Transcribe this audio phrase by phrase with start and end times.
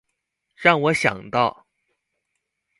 [0.55, 1.67] 讓我想到